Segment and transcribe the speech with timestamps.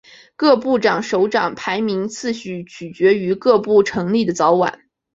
[0.35, 4.81] 各部首长排名次序取决于各部成立的早晚。